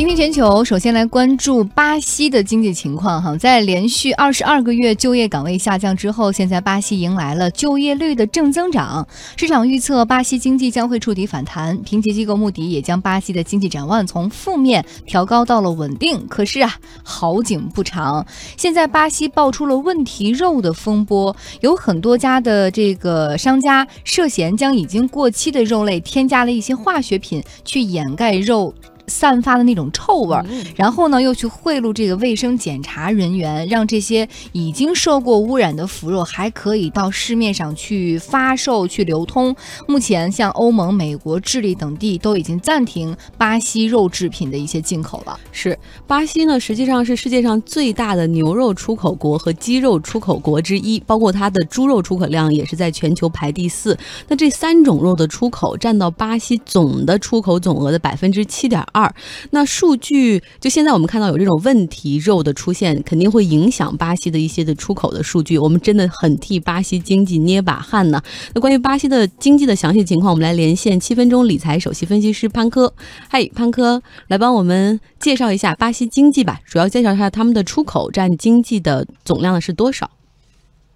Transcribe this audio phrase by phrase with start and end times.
[0.00, 11.76] 今天全球首先来关注巴西的经济情况哈，在连续二十二个月就业岗位下降之后，现在巴西迎来了就业率的正增长，市场预测巴西经济将会触底反弹。
[11.82, 16.26] 评级机构穆迪也将巴西的经济展望从负面调高到了稳定。
[16.28, 18.26] 可是啊，好景不长，
[18.56, 28.72] 现在巴西爆出了问题肉的风波，有很多家的这个商家涉嫌将已经过期的肉类添加了一些化学品去掩盖肉。
[29.10, 30.46] 散发的那种臭味儿，
[30.76, 39.54] 然后呢，又去贿赂这个卫生检查人员，让这些已经受过污染的腐肉还可以到市面上去发售、去流通。
[39.86, 45.38] 目前，像欧盟、美国、智利等地都已经暂停巴西肉制品的一些进口了。
[45.52, 53.98] 是，巴西呢，实际上是世界上最大的牛肉出口国和鸡肉出口国之一，包括它的猪肉出口量也是在全球排第四。
[54.28, 58.99] 那这三种肉的出口占到巴西总的出口总额的百分之七点二。
[59.00, 59.14] 二，
[59.50, 65.56] 那数据就现在我们看到有这种问题肉的出现，肯定会影响巴西的一些的出口的数据。
[65.56, 68.22] 我们真的很替巴西经济捏把汗呢。
[68.54, 72.92] 那关于巴西的经济的详细情况，我们来连线七分钟理财首席分析师潘科。
[73.28, 80.10] 嗨，潘科，来帮我们介绍一下巴西经济吧，主要介绍一下他们的出口占经济的总量的是多少。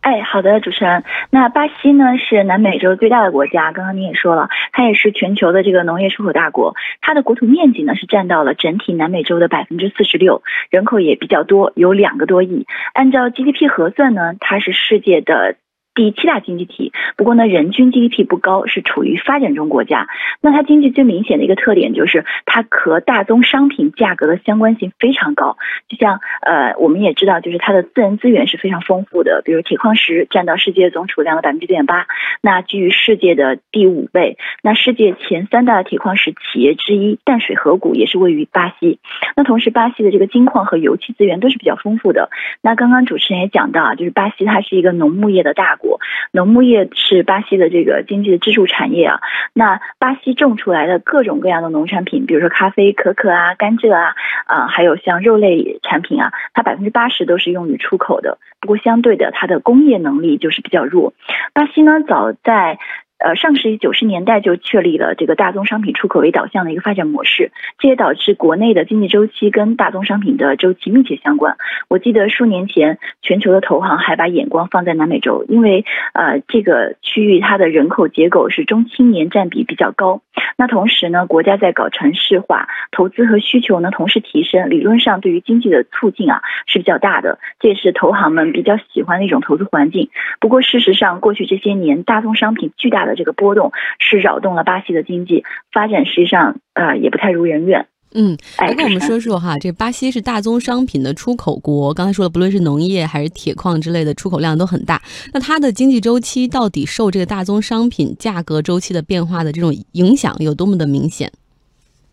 [0.05, 1.03] 哎，好的，主持人。
[1.31, 6.75] 那巴西呢是南美洲最大的国家，刚刚您也说了，它也是全球的这个农业出口大国。
[7.01, 12.67] 它的国土面积呢是占到了整体南美洲的百分之四十六，人口也比较多，有两个多亿。
[12.93, 15.57] 按照 GDP 核算呢，它是世界的。
[15.95, 20.09] 第七大经济体，不过呢，人均 GDP 不高，是处于发展中国家。
[20.41, 25.57] 那它经济最明显的一个特点就是，它和大宗商品价格的相关性非常高。
[25.89, 32.07] 就像呃，我们也知道，就是它的自然资源是非常丰富的，比如铁矿石占到世界总储量的百分之六点八，
[32.41, 34.37] 那居于世界的第五位。
[34.63, 38.99] 那世界前三大铁矿石企业之一淡水河谷也是位于巴西。
[39.37, 42.31] 那同时，巴西的这个金矿和油气资源都是比较丰富的。
[42.63, 45.84] 那刚刚主持人也讲到啊，就是巴西它是一个农牧业的大国。
[46.33, 49.21] 农牧业是巴西的这个经济的支柱产业啊。
[49.53, 54.15] 那巴西种出来的各种各样的农产品，比如说咖啡、可可啊、甘蔗啊，
[54.47, 58.39] 啊，还有像肉类产品啊，它百分之八十都是用于出口的。
[58.61, 61.13] 不过相对的，它的工业能力就是比较弱。
[61.53, 62.79] 巴西呢，早在
[63.19, 71.57] 呃，上世纪九十年代就确立了这个大宗商品出口为导向的一个发展模式，这也导致国内的经济周期跟大宗商品的周期密切相关。
[71.89, 80.21] 我记得数年前，全球的投行还把眼光放在南美洲，因为呃这个区域它的人口结构是中青年占比比较高。
[80.57, 90.11] 那同时呢，国家在搞城市化，投资和需求呢同时提升，理论上对于经济的促进啊是比较大的，这也是投行们比较喜欢的一种投资环境。
[90.41, 97.87] 不过事实上，过去这些年大宗商品巨大的这个波动是扰动了巴西的经济发展，实际上呃也不太如人愿。
[98.17, 105.03] 嗯，来跟我们说说哈，这巴西是大宗商品的出口国，刚才说了，不论是农业还是铁矿之类的出口量都很大。
[105.33, 111.33] 那它的经济周期到底受这个大宗商品价格周期的变化的这种影响有多么的明显？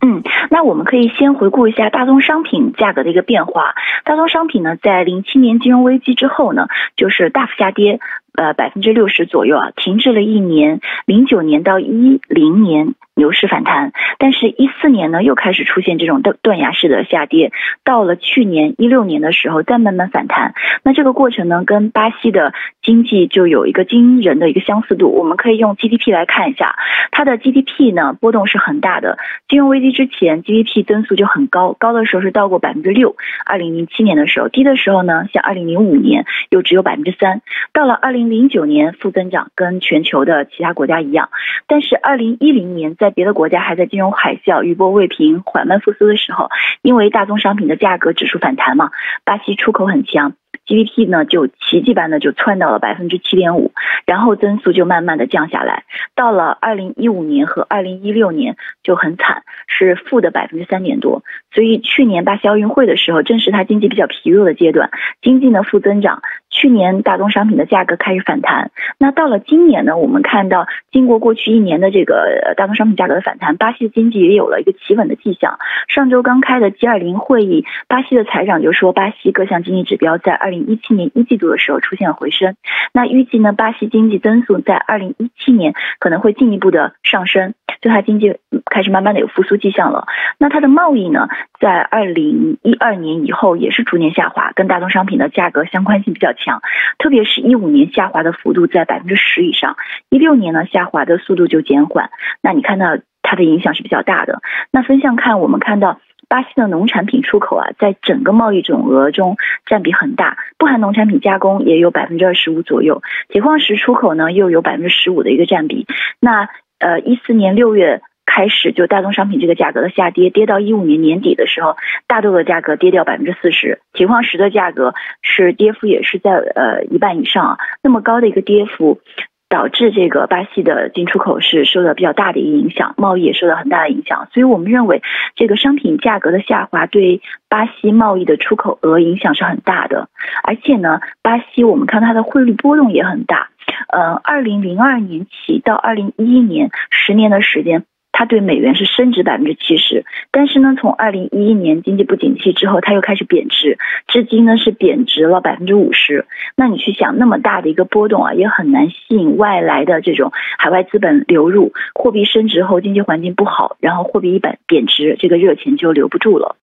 [0.04, 3.76] 嗯，那我们可以先回顾一下大宗商品价格的一个变化。
[4.04, 6.66] 大宗商品呢，在零七年金融危机之后呢，
[6.96, 8.00] 就是大幅下跌。
[8.34, 17.52] 呃，百分之六十左右啊，停滞了一年，零九年到一零年牛市反弹，但是，一四年呢又开始出现这种断断崖式的下跌，
[17.84, 20.54] 到了去年一六年的时候再慢慢反弹。
[20.82, 25.10] 那这个过程呢，跟巴西的经济就有一个惊人的一个相似度。
[25.12, 26.76] 我们可以用 GDP 来看一下，
[27.12, 29.18] 它的 GDP 呢波动是很大的。
[29.50, 37.42] 金融危机之前，GDP 增速就很高，高的时候是到过百分之六，二零零七年的时候，低的时候呢，像二零零五年又只有百分之三，
[37.74, 38.21] 到了二零。
[38.30, 41.30] 零九年负增长，跟全球的其他国家一样，
[41.68, 46.50] 但是二零一零年在别的国家还在金融海啸、余波未平、缓慢复苏的时候，
[46.82, 48.92] 因为大宗商品的价格指数反弹嘛，
[49.24, 50.34] 巴西出口很强。
[50.64, 53.74] GDP 呢就奇迹般的就窜到了百分之七点五，
[54.06, 61.24] 然后增速就慢慢的降下来，到了二零一五年和二零一六年就很惨，是负的百分之三点多。
[61.52, 64.92] 所以去年巴西奥运会的时候，正是它经济比较疲弱的阶段，
[65.22, 66.22] 经济呢负增长。
[66.52, 75.58] 去年大宗商品的价格开始反弹，那到了今年呢，我们看到经过过去一年的这个大宗商品价格的反弹，巴西的经济也有了一个企稳的迹象。
[75.88, 82.56] 上周刚开的 G 二零会议，巴西的财长就说，巴西各项经济指标在二零一七年一季度的时候出现了回升，
[82.94, 88.38] 那预计呢，巴西经济增速在二零一七年可能会进一步的上升，就它经济
[88.72, 90.08] 开始慢慢的有复苏迹象了。
[90.40, 91.28] 那它的贸易呢，
[91.60, 96.62] 在二零一二年以后也是逐年下滑，跟大宗商品的价格相关性比较强，
[96.98, 99.76] 特别是一五年下滑的幅度在百分之十以上，
[100.10, 102.10] 一六年呢下滑的速度就减缓。
[102.42, 104.42] 那你看到它的影响是比较大的。
[104.72, 106.00] 那分项看，我们看到。
[106.30, 109.36] 巴西的农产品出口啊，在整个贸易总额中
[109.66, 115.86] 占比很大，不含农产品加工也有百分之二十五左右，铁矿石出口呢又有百分之十五的一个占比。
[116.22, 116.48] 那
[116.80, 118.02] 呃，一四年六月。
[118.34, 121.76] 开始就大宗商品这个价格的下跌，跌到一五年年底的时候，
[122.08, 127.58] 大豆的价格跌掉百分之四十，铁矿石的价格是跌幅也是在呃一半以上啊。
[127.84, 129.02] 那么高的一个跌幅，
[129.50, 134.30] 导致这个巴西的进出口是受到比较大的一个影响，贸易也受到很大的影响。
[134.32, 135.02] 所以我们认为，
[135.36, 140.08] 这个商品价格的下滑对巴西贸易的出口额影响是很大的。
[140.42, 143.50] 而且呢，巴西我们看它的汇率波动也很大。
[143.90, 147.84] 呃，二零零二年起到二零一一年，十年的时间。
[148.22, 156.28] 它对美元是升值百分之七十，但是呢，从二零一一年经济不景气之后，它又开始贬值，至今呢是贬值了百分之五十。
[156.56, 161.74] 那你去想，那么大的一个波动啊，也很难吸引外来的这种海外资本流入。
[161.96, 166.56] 货币升值后，经济环境不好，然后货币一贬贬值，这个热钱就留不住了。